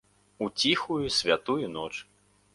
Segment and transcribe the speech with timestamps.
[0.45, 1.93] У ціхую, святую ноч!